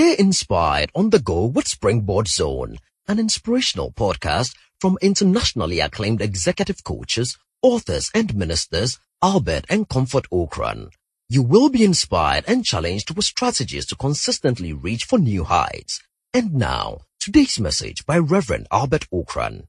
Stay 0.00 0.16
inspired 0.18 0.90
on 0.94 1.10
the 1.10 1.18
go 1.18 1.44
with 1.44 1.68
Springboard 1.68 2.26
Zone, 2.26 2.78
an 3.06 3.18
inspirational 3.18 3.92
podcast 3.92 4.56
from 4.80 4.96
internationally 5.02 5.78
acclaimed 5.80 6.22
executive 6.22 6.82
coaches, 6.82 7.36
authors, 7.60 8.10
and 8.14 8.34
ministers 8.34 8.98
Albert 9.22 9.66
and 9.68 9.90
Comfort 9.90 10.24
Ocran. 10.32 10.88
You 11.28 11.42
will 11.42 11.68
be 11.68 11.84
inspired 11.84 12.44
and 12.48 12.64
challenged 12.64 13.14
with 13.14 13.26
strategies 13.26 13.84
to 13.88 13.94
consistently 13.94 14.72
reach 14.72 15.04
for 15.04 15.18
new 15.18 15.44
heights. 15.44 16.00
And 16.32 16.54
now, 16.54 17.00
today's 17.18 17.60
message 17.60 18.06
by 18.06 18.16
Reverend 18.16 18.68
Albert 18.72 19.06
Ocran. 19.12 19.64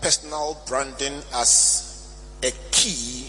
Personal 0.00 0.56
branding 0.66 1.20
as 1.34 2.16
a 2.42 2.50
key 2.70 3.26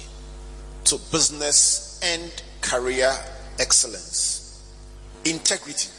to 0.85 0.95
business 1.11 1.99
and 2.01 2.31
career 2.61 3.11
excellence. 3.59 4.63
Integrity. 5.25 5.89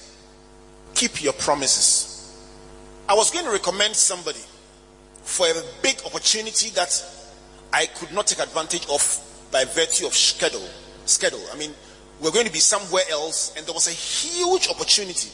Keep 0.99 1.23
your 1.23 1.33
promises. 1.35 2.37
I 3.09 3.15
was 3.15 3.31
going 3.31 3.45
to 3.45 3.53
recommend 3.53 3.95
somebody 3.95 4.41
for 5.23 5.47
a 5.47 5.63
big 5.81 5.97
opportunity 6.05 6.71
that 6.71 6.91
I 7.73 7.87
could 7.87 8.11
not 8.11 8.27
take 8.27 8.41
advantage 8.41 8.85
of 8.91 9.01
by 9.53 9.65
virtue 9.65 10.07
of 10.09 10.15
schedule. 10.15 10.69
Schedule. 11.05 11.45
I 11.53 11.57
mean, 11.57 11.73
we're 12.21 12.33
going 12.33 12.47
to 12.47 12.53
be 12.53 12.59
somewhere 12.59 13.05
else, 13.13 13.55
and 13.57 13.65
there 13.65 13.75
was 13.75 13.87
a 13.87 13.93
huge 13.93 14.69
opportunity. 14.69 15.31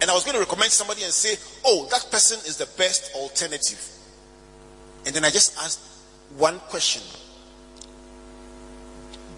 And 0.00 0.08
I 0.08 0.14
was 0.14 0.22
going 0.22 0.34
to 0.34 0.40
recommend 0.40 0.70
somebody 0.70 1.02
and 1.02 1.12
say, 1.12 1.34
Oh, 1.64 1.88
that 1.90 2.06
person 2.12 2.38
is 2.46 2.56
the 2.56 2.68
best 2.78 3.12
alternative. 3.16 3.84
And 5.06 5.12
then 5.12 5.24
I 5.24 5.30
just 5.30 5.58
asked 5.58 5.80
one 6.38 6.60
question 6.68 7.02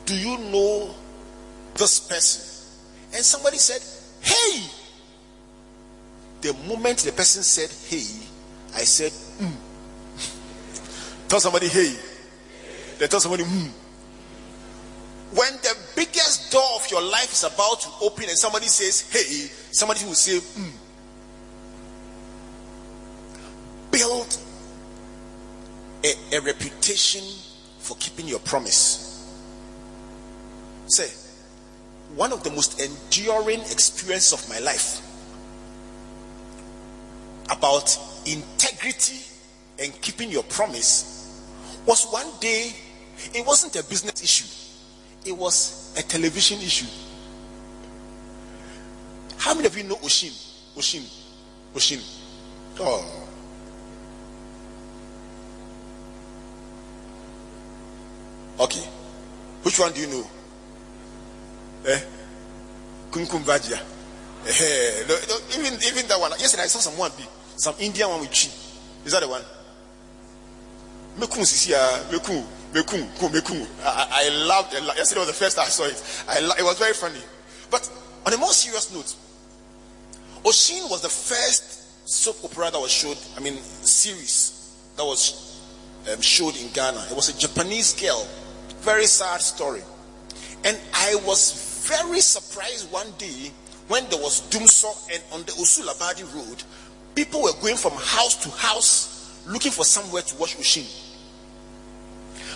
Do 0.05 0.15
you 0.15 0.37
know 0.37 0.95
this 1.77 1.99
person? 1.99 2.67
And 3.15 3.25
somebody 3.25 3.57
said, 3.57 3.81
Hey! 4.21 4.69
The 6.43 6.53
moment 6.69 6.99
the 6.99 7.13
person 7.13 7.43
said, 7.43 7.71
Hey, 7.89 8.05
I 8.75 8.85
said, 8.85 9.13
mm. 9.13 9.53
Tell 11.29 11.41
somebody, 11.41 11.69
Hey. 11.69 11.97
They 13.03 13.09
tell 13.09 13.19
somebody, 13.19 13.43
hmm. 13.43 13.67
When 15.37 15.53
the 15.55 15.77
biggest 15.97 16.53
door 16.53 16.77
of 16.77 16.89
your 16.89 17.03
life 17.03 17.33
is 17.33 17.43
about 17.43 17.81
to 17.81 17.89
open 18.01 18.29
and 18.29 18.39
somebody 18.39 18.67
says, 18.67 19.11
hey, 19.11 19.51
somebody 19.73 20.05
will 20.05 20.15
say, 20.15 20.39
hmm. 20.39 20.71
Build 23.91 24.39
a, 26.05 26.37
a 26.37 26.41
reputation 26.43 27.25
for 27.81 27.97
keeping 27.97 28.29
your 28.29 28.39
promise. 28.39 29.29
Say, 30.87 31.11
one 32.15 32.33
of 32.33 32.45
the 32.45 32.53
most 32.53 32.81
enduring 32.81 33.63
experiences 33.63 34.33
of 34.33 34.49
my 34.49 34.61
life 34.61 35.01
about 37.53 37.97
integrity 38.27 39.19
and 39.79 39.93
keeping 40.01 40.31
your 40.31 40.43
promise 40.45 41.45
was 41.87 42.07
one 42.07 42.27
day 42.41 42.73
it 43.35 43.47
wasn't 43.47 43.77
a 43.77 43.85
business 43.89 44.23
issue, 44.23 44.47
it 45.29 45.37
was 45.37 45.95
a 45.99 46.03
television 46.03 46.59
issue. 46.59 46.87
How 49.39 49.55
many 49.55 49.67
of 49.67 49.77
you 49.77 49.85
know 49.85 49.97
Oshin? 49.97 50.33
Oshin? 50.77 51.03
Oshin? 51.75 52.01
Oh. 52.81 53.29
Okay. 58.61 58.89
Which 59.63 59.79
one 59.79 59.93
do 59.93 60.01
you 60.01 60.07
know? 60.07 60.27
Eh? 61.87 62.01
Kumkum 63.11 63.43
Bhagya. 63.45 63.81
Eh, 64.47 65.05
no, 65.09 65.17
even, 65.59 65.75
even 65.85 66.07
that 66.09 66.19
one. 66.19 66.31
Yesterday 66.33 66.65
I 66.65 66.67
saw 66.67 66.79
someone 66.79 67.11
be 67.17 67.25
some 67.63 67.77
Indian 67.79 68.09
one 68.11 68.21
with 68.21 68.31
chi. 68.31 68.51
Is 69.05 69.13
that 69.13 69.21
the 69.21 69.29
one? 69.29 69.43
Mekun 71.17 71.47
sisi 71.47 71.73
ah, 71.77 72.03
mekun. 72.11 72.45
Mekum, 72.73 73.07
Mekum. 73.31 73.67
I, 73.85 74.25
I 74.25 74.47
loved 74.47 74.73
it. 74.73 74.83
Yesterday 74.97 75.21
was 75.21 75.29
the 75.29 75.35
first 75.35 75.57
time 75.57 75.67
I 75.67 75.69
saw 75.69 75.85
it. 75.85 76.25
I, 76.27 76.39
it 76.59 76.65
was 76.65 76.79
very 76.79 76.95
funny. 76.95 77.21
But 77.71 77.89
on 78.27 78.33
a 78.33 78.39
more 78.39 78.53
serious 78.53 78.93
note, 78.93 79.15
Oshin 80.43 80.91
was 80.91 81.03
the 81.03 81.09
first 81.09 82.09
soap 82.09 82.43
opera 82.43 82.71
that 82.71 82.81
was 82.81 82.91
showed, 82.91 83.19
I 83.37 83.41
mean, 83.41 83.59
series 83.59 84.75
that 84.97 85.05
was 85.05 85.61
um, 86.11 86.21
showed 86.21 86.57
in 86.57 86.69
Ghana. 86.73 87.07
It 87.11 87.15
was 87.15 87.29
a 87.29 87.39
Japanese 87.39 87.93
girl. 87.93 88.27
Very 88.81 89.05
sad 89.07 89.41
story. 89.41 89.83
And 90.65 90.77
I 90.95 91.17
was 91.27 91.87
very 91.87 92.21
surprised 92.21 92.91
one 92.91 93.13
day 93.19 93.53
when 93.89 94.09
there 94.09 94.19
was 94.19 94.49
dumsor 94.49 95.13
and 95.13 95.23
on 95.33 95.41
the 95.41 95.53
Osu-Labadi 95.53 96.25
road, 96.35 96.63
people 97.15 97.43
were 97.43 97.53
going 97.61 97.77
from 97.77 97.93
house 97.93 98.37
to 98.43 98.51
house 98.51 99.45
looking 99.47 99.73
for 99.73 99.85
somewhere 99.85 100.23
to 100.23 100.37
watch 100.37 100.57
Oshin. 100.57 100.87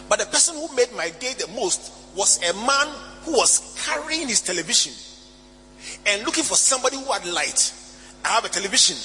But 0.09 0.21
the 0.21 0.27
person 0.27 0.55
who 0.55 0.75
made 0.75 0.93
my 0.97 1.11
day 1.11 1.35
the 1.39 1.49
most 1.49 1.93
was 2.15 2.39
a 2.49 2.53
man 2.55 2.87
who 3.23 3.33
was 3.33 3.77
carrying 3.85 4.29
his 4.29 4.41
television 4.41 4.93
and 6.07 6.25
looking 6.25 6.45
for 6.45 6.55
somebody 6.55 6.97
who 6.97 7.11
had 7.13 7.27
light. 7.27 7.73
I 8.25 8.29
have 8.29 8.45
a 8.45 8.49
television. 8.49 8.97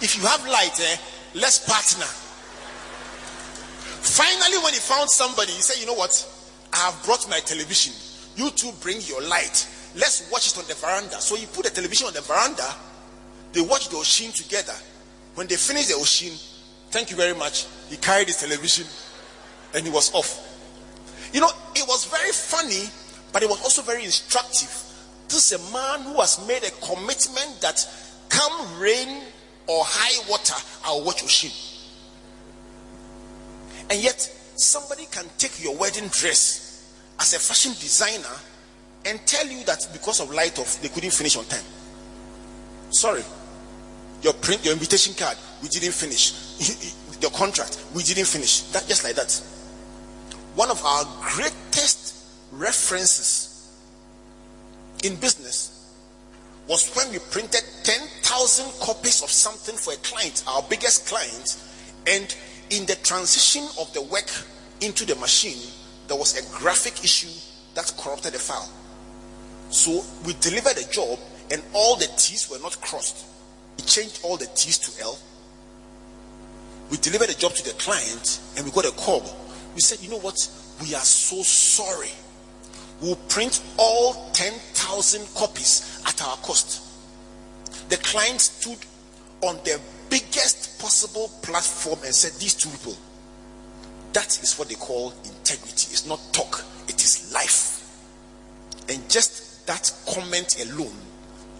If 0.00 0.16
you 0.16 0.26
have 0.26 0.46
light, 0.46 0.78
eh, 0.80 0.96
let's 1.34 1.58
partner. 1.68 2.06
Finally, 4.04 4.58
when 4.58 4.72
he 4.72 4.80
found 4.80 5.08
somebody, 5.08 5.52
he 5.52 5.62
said, 5.62 5.80
You 5.80 5.86
know 5.86 5.94
what? 5.94 6.12
I 6.72 6.76
have 6.76 7.04
brought 7.04 7.28
my 7.28 7.38
television. 7.40 7.94
You 8.36 8.50
two 8.50 8.70
bring 8.80 9.00
your 9.02 9.22
light. 9.22 9.68
Let's 9.94 10.30
watch 10.30 10.48
it 10.48 10.58
on 10.58 10.66
the 10.66 10.74
veranda. 10.74 11.20
So 11.20 11.36
he 11.36 11.46
put 11.46 11.64
the 11.64 11.70
television 11.70 12.08
on 12.08 12.12
the 12.14 12.20
veranda. 12.20 12.66
They 13.54 13.60
watched 13.60 13.90
the 13.90 13.96
Oshin 13.96 14.34
together. 14.34 14.74
When 15.36 15.46
they 15.46 15.54
finished 15.54 15.88
the 15.88 15.94
Oshin, 15.94 16.34
thank 16.90 17.10
you 17.10 17.16
very 17.16 17.34
much. 17.34 17.66
He 17.88 17.96
carried 17.96 18.26
his 18.26 18.36
television 18.36 18.86
and 19.74 19.86
he 19.86 19.92
was 19.92 20.12
off. 20.12 20.40
You 21.32 21.40
know, 21.40 21.50
it 21.74 21.84
was 21.86 22.04
very 22.06 22.32
funny, 22.32 22.90
but 23.32 23.42
it 23.42 23.48
was 23.48 23.62
also 23.62 23.82
very 23.82 24.04
instructive. 24.04 24.70
This 25.28 25.52
is 25.52 25.60
a 25.60 25.72
man 25.72 26.02
who 26.02 26.20
has 26.20 26.44
made 26.46 26.64
a 26.64 26.70
commitment 26.84 27.60
that 27.60 27.88
come 28.28 28.80
rain 28.80 29.22
or 29.66 29.84
high 29.84 30.28
water, 30.28 30.54
I'll 30.84 31.04
watch 31.04 31.22
Oshin. 31.22 31.52
And 33.88 34.02
yet, 34.02 34.20
somebody 34.56 35.06
can 35.10 35.26
take 35.38 35.62
your 35.62 35.76
wedding 35.76 36.08
dress 36.08 36.92
as 37.20 37.34
a 37.34 37.38
fashion 37.38 37.72
designer 37.72 38.36
and 39.04 39.24
tell 39.26 39.46
you 39.46 39.62
that 39.64 39.86
because 39.92 40.20
of 40.20 40.32
light 40.32 40.58
off, 40.58 40.82
they 40.82 40.88
couldn't 40.88 41.12
finish 41.12 41.36
on 41.36 41.44
time. 41.44 41.64
Sorry. 42.90 43.22
Your 44.24 44.32
print, 44.32 44.64
your 44.64 44.72
invitation 44.72 45.14
card, 45.14 45.36
we 45.62 45.68
didn't 45.68 45.92
finish. 45.92 46.32
Your 47.20 47.30
contract, 47.30 47.78
we 47.94 48.02
didn't 48.02 48.26
finish. 48.26 48.62
That 48.72 48.88
just 48.88 49.04
like 49.04 49.14
that 49.14 49.30
one 50.54 50.70
of 50.70 50.84
our 50.84 51.04
greatest 51.20 52.14
references 52.52 53.68
in 55.02 55.16
business 55.16 55.70
was 56.68 56.94
when 56.94 57.10
we 57.10 57.18
printed 57.30 57.62
10,000 57.82 58.80
copies 58.80 59.22
of 59.22 59.30
something 59.30 59.76
for 59.76 59.92
a 59.92 59.96
client, 59.96 60.44
our 60.46 60.62
biggest 60.70 61.06
client, 61.06 61.60
and 62.06 62.34
in 62.70 62.86
the 62.86 62.94
transition 63.02 63.64
of 63.80 63.92
the 63.92 64.02
work 64.02 64.30
into 64.80 65.04
the 65.04 65.14
machine, 65.16 65.58
there 66.06 66.16
was 66.16 66.38
a 66.38 66.56
graphic 66.56 67.02
issue 67.04 67.28
that 67.74 67.92
corrupted 67.98 68.32
the 68.32 68.38
file. 68.38 68.70
So 69.70 70.04
we 70.24 70.34
delivered 70.34 70.78
a 70.78 70.88
job 70.90 71.18
and 71.50 71.62
all 71.72 71.96
the 71.96 72.06
T's 72.16 72.48
were 72.48 72.60
not 72.60 72.80
crossed. 72.80 73.26
We 73.78 73.84
changed 73.84 74.20
all 74.22 74.36
the 74.36 74.46
T's 74.54 74.78
to 74.78 75.02
L. 75.02 75.18
We 76.90 76.96
delivered 76.98 77.30
a 77.30 77.36
job 77.36 77.52
to 77.54 77.64
the 77.64 77.74
client 77.78 78.40
and 78.56 78.64
we 78.64 78.72
got 78.72 78.84
a 78.84 78.92
call 78.92 79.22
we 79.74 79.80
said, 79.80 80.00
you 80.00 80.10
know 80.10 80.18
what? 80.18 80.48
We 80.80 80.94
are 80.94 81.00
so 81.00 81.42
sorry. 81.42 82.10
We'll 83.00 83.16
print 83.28 83.62
all 83.76 84.30
10,000 84.32 85.26
copies 85.34 86.00
at 86.06 86.22
our 86.22 86.36
cost. 86.36 86.82
The 87.90 87.96
client 87.96 88.40
stood 88.40 88.78
on 89.42 89.56
the 89.64 89.80
biggest 90.08 90.80
possible 90.80 91.28
platform 91.42 91.98
and 92.04 92.14
said, 92.14 92.32
These 92.40 92.54
two 92.54 92.70
people, 92.70 92.96
that 94.12 94.40
is 94.42 94.56
what 94.56 94.68
they 94.68 94.76
call 94.76 95.12
integrity. 95.24 95.88
It's 95.90 96.06
not 96.06 96.20
talk, 96.32 96.64
it 96.88 97.02
is 97.02 97.32
life. 97.34 97.80
And 98.88 99.08
just 99.10 99.66
that 99.66 99.92
comment 100.06 100.64
alone, 100.64 100.96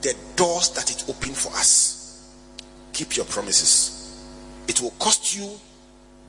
the 0.02 0.14
doors 0.36 0.70
that 0.70 0.90
it 0.90 1.04
opened 1.08 1.36
for 1.36 1.50
us. 1.54 2.03
Keep 2.94 3.16
your 3.16 3.26
promises. 3.26 4.24
It 4.68 4.80
will 4.80 4.92
cost 4.92 5.36
you, 5.36 5.58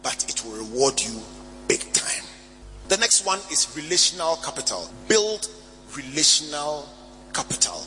but 0.02 0.26
it 0.28 0.44
will 0.44 0.58
reward 0.58 1.00
you 1.00 1.22
big 1.68 1.80
time. 1.94 2.24
The 2.90 2.98
next 2.98 3.26
one 3.26 3.40
is 3.52 3.72
relational 3.76 4.36
capital. 4.38 4.90
Build 5.08 5.48
relational 5.96 6.90
capital. 7.34 7.84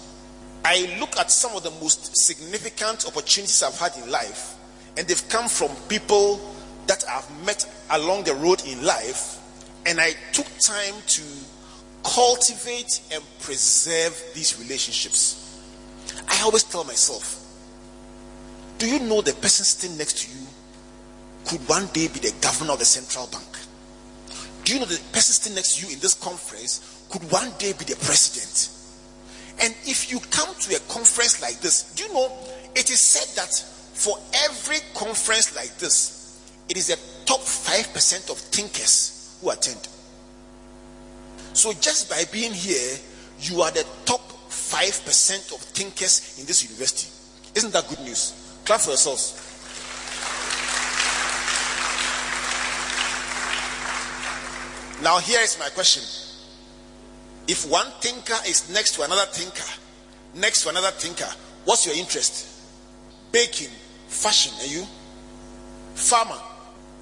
I 0.64 0.96
look 1.00 1.16
at 1.18 1.30
some 1.30 1.56
of 1.56 1.64
the 1.64 1.70
most 1.82 2.16
significant 2.16 3.06
opportunities 3.06 3.62
I've 3.62 3.78
had 3.78 3.96
in 3.96 4.10
life, 4.10 4.54
and 4.96 5.06
they've 5.06 5.28
come 5.28 5.48
from 5.48 5.74
people 5.88 6.40
that 6.86 7.04
I've 7.08 7.44
met 7.44 7.68
along 7.90 8.24
the 8.24 8.34
road 8.34 8.62
in 8.64 8.84
life, 8.84 9.40
and 9.86 10.00
I 10.00 10.14
took 10.32 10.46
time 10.60 10.94
to 11.08 11.22
cultivate 12.04 13.00
and 13.12 13.22
preserve 13.40 14.22
these 14.34 14.58
relationships. 14.60 15.60
I 16.28 16.42
always 16.42 16.62
tell 16.62 16.84
myself, 16.84 17.44
do 18.78 18.88
you 18.88 19.00
know 19.00 19.20
the 19.20 19.32
person 19.34 19.64
sitting 19.64 19.98
next 19.98 20.18
to 20.18 20.30
you 20.30 20.46
could 21.46 21.60
one 21.68 21.86
day 21.88 22.08
be 22.08 22.20
the 22.20 22.34
governor 22.40 22.72
of 22.72 22.78
the 22.78 22.84
central 22.84 23.26
bank? 23.26 23.44
Do 24.64 24.74
you 24.74 24.80
know 24.80 24.86
the 24.86 25.00
person 25.12 25.34
sitting 25.34 25.54
next 25.54 25.76
to 25.76 25.86
you 25.86 25.92
in 25.94 26.00
this 26.00 26.14
conference 26.14 27.06
could 27.10 27.22
one 27.32 27.50
day 27.58 27.72
be 27.72 27.84
the 27.84 27.96
president? 27.96 28.70
And 29.60 29.74
if 29.84 30.12
you 30.12 30.20
come 30.30 30.54
to 30.54 30.76
a 30.76 30.78
conference 30.92 31.42
like 31.42 31.60
this, 31.60 31.94
do 31.94 32.04
you 32.04 32.12
know 32.12 32.30
it 32.74 32.90
is 32.90 33.00
said 33.00 33.34
that 33.36 33.52
for 33.98 34.16
every 34.44 34.78
conference 34.94 35.56
like 35.56 35.76
this, 35.78 36.40
it 36.68 36.76
is 36.76 36.90
a 36.90 36.96
top 37.26 37.40
5% 37.40 38.30
of 38.30 38.38
thinkers 38.38 39.36
who 39.40 39.50
attend. 39.50 39.88
So 41.54 41.72
just 41.72 42.08
by 42.08 42.24
being 42.30 42.52
here, 42.52 42.96
you 43.40 43.62
are 43.62 43.70
the 43.72 43.84
top 44.04 44.20
5% 44.48 45.52
of 45.52 45.60
thinkers 45.60 46.38
in 46.38 46.46
this 46.46 46.62
university. 46.62 47.08
Isn't 47.56 47.72
that 47.72 47.88
good 47.88 48.00
news? 48.00 48.47
Clap 48.68 48.82
for 48.82 48.90
yourselves. 48.90 49.32
Now, 55.02 55.20
here 55.20 55.40
is 55.40 55.58
my 55.58 55.70
question. 55.70 56.02
If 57.48 57.64
one 57.70 57.86
thinker 58.02 58.34
is 58.46 58.68
next 58.68 58.94
to 58.96 59.04
another 59.04 59.24
thinker, 59.32 59.64
next 60.34 60.64
to 60.64 60.68
another 60.68 60.90
thinker, 60.90 61.30
what's 61.64 61.86
your 61.86 61.94
interest? 61.94 62.46
Baking, 63.32 63.70
fashion, 64.08 64.52
and 64.60 64.70
you? 64.70 64.84
Farmer. 65.94 66.38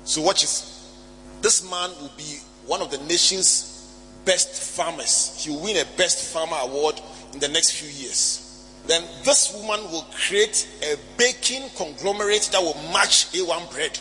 So, 0.04 0.22
watch 0.22 0.42
this. 0.42 0.94
This 1.42 1.68
man 1.68 1.90
will 2.00 2.12
be 2.16 2.38
one 2.66 2.80
of 2.80 2.92
the 2.92 2.98
nation's 2.98 3.92
best 4.24 4.76
farmers. 4.76 5.42
He 5.44 5.50
will 5.50 5.64
win 5.64 5.78
a 5.78 5.96
best 5.96 6.32
farmer 6.32 6.58
award 6.60 7.00
in 7.32 7.40
the 7.40 7.48
next 7.48 7.72
few 7.72 7.88
years. 7.88 8.45
Then 8.86 9.02
this 9.24 9.52
woman 9.52 9.90
will 9.90 10.06
create 10.12 10.68
a 10.82 10.96
baking 11.16 11.70
conglomerate 11.76 12.48
that 12.52 12.62
will 12.62 12.80
match 12.92 13.32
A1 13.32 13.72
bread 13.72 13.98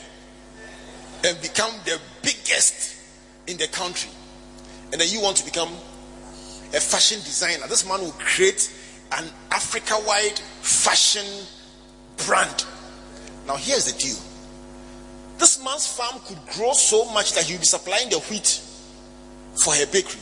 and 1.24 1.42
become 1.42 1.72
the 1.86 2.00
biggest 2.22 2.96
in 3.48 3.58
the 3.58 3.68
country. 3.68 4.12
And 4.92 5.02
then 5.02 5.10
you 5.10 5.22
want 5.22 5.38
to 5.38 5.46
become 5.46 5.70
a 6.74 6.80
fashion 6.80 7.20
designer. 7.20 7.68
This 7.68 7.88
man 7.88 8.02
will 8.02 8.16
create 8.20 8.72
an 9.12 9.26
Africa 9.52 9.96
wide 10.06 10.38
fashion 10.62 11.26
brand. 12.26 12.66
Now, 13.48 13.56
here's 13.56 13.92
the 13.92 13.98
deal 13.98 14.18
this 15.38 15.62
man's 15.64 15.86
farm 15.86 16.22
could 16.26 16.40
grow 16.54 16.72
so 16.74 17.06
much 17.12 17.34
that 17.34 17.44
he'll 17.44 17.60
be 17.60 17.66
supplying 17.66 18.10
the 18.10 18.20
wheat 18.20 18.62
for 19.56 19.74
her 19.74 19.86
bakery. 19.86 20.22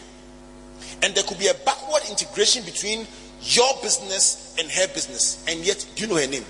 And 1.04 1.13
there 1.13 1.24
could 1.24 1.38
be 1.38 1.48
a 1.48 1.54
backward 1.54 2.01
integration 2.10 2.63
between 2.63 3.06
your 3.42 3.74
business 3.81 4.42
and 4.59 4.69
her 4.69 4.88
business. 4.94 5.44
And 5.47 5.65
yet, 5.65 5.85
you 5.97 6.07
know 6.07 6.15
her 6.15 6.27
name? 6.27 6.45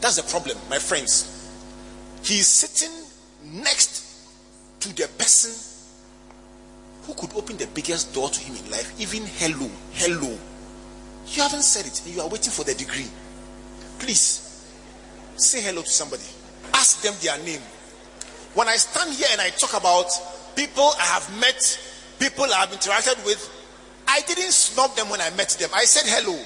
That's 0.00 0.16
the 0.16 0.22
problem, 0.22 0.56
my 0.68 0.78
friends. 0.78 1.32
He's 2.22 2.46
sitting 2.46 2.94
next 3.62 4.04
to 4.80 4.94
the 4.94 5.08
person 5.18 5.52
who 7.02 7.14
could 7.14 7.34
open 7.36 7.56
the 7.56 7.66
biggest 7.68 8.12
door 8.12 8.28
to 8.28 8.40
him 8.40 8.56
in 8.56 8.70
life. 8.70 8.92
Even 9.00 9.24
hello, 9.24 9.70
hello. 9.92 10.36
You 11.28 11.42
haven't 11.42 11.62
said 11.62 11.86
it, 11.86 12.02
and 12.04 12.14
you 12.14 12.20
are 12.20 12.28
waiting 12.28 12.52
for 12.52 12.64
the 12.64 12.74
degree. 12.74 13.06
Please 13.98 14.64
say 15.36 15.60
hello 15.62 15.82
to 15.82 15.88
somebody. 15.88 16.22
Ask 16.74 17.02
them 17.02 17.14
their 17.22 17.38
name. 17.44 17.62
When 18.54 18.68
I 18.68 18.76
stand 18.76 19.14
here 19.14 19.28
and 19.32 19.40
I 19.40 19.50
talk 19.50 19.78
about 19.78 20.06
people 20.56 20.90
I 20.98 21.04
have 21.04 21.40
met, 21.40 21.78
people 22.18 22.44
I 22.44 22.66
have 22.66 22.70
interacted 22.70 23.24
with, 23.24 23.52
I 24.08 24.20
didn't 24.22 24.52
snub 24.52 24.94
them 24.96 25.08
when 25.10 25.20
I 25.20 25.30
met 25.30 25.50
them. 25.50 25.70
I 25.74 25.84
said 25.84 26.04
hello. 26.06 26.38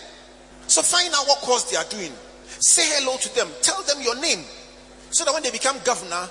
So 0.70 0.82
find 0.82 1.12
out 1.12 1.26
what 1.26 1.38
course 1.38 1.64
they 1.64 1.76
are 1.76 1.84
doing. 1.90 2.12
Say 2.60 2.84
hello 2.94 3.16
to 3.16 3.34
them. 3.34 3.48
Tell 3.60 3.82
them 3.82 4.00
your 4.02 4.14
name. 4.20 4.44
So 5.10 5.24
that 5.24 5.34
when 5.34 5.42
they 5.42 5.50
become 5.50 5.76
governor, 5.84 6.30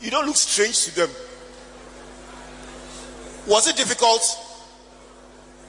you 0.00 0.10
don't 0.10 0.26
look 0.26 0.34
strange 0.34 0.86
to 0.86 0.94
them. 0.96 1.10
Was 3.46 3.68
it 3.68 3.76
difficult? 3.76 4.22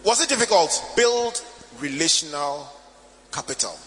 Was 0.04 0.20
it 0.20 0.30
difficult? 0.30 0.84
Build 0.96 1.44
relational 1.80 2.68
capital. 3.32 3.78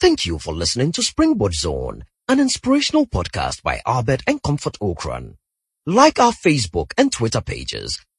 Thank 0.00 0.26
you 0.26 0.40
for 0.40 0.52
listening 0.52 0.90
to 0.90 1.04
Springboard 1.04 1.54
Zone, 1.54 2.04
an 2.28 2.40
inspirational 2.40 3.06
podcast 3.06 3.62
by 3.62 3.80
Albert 3.86 4.22
and 4.26 4.42
Comfort 4.42 4.76
Ocran. 4.80 5.36
Like 5.86 6.18
our 6.18 6.32
Facebook 6.32 6.90
and 6.98 7.12
Twitter 7.12 7.40
pages 7.40 8.00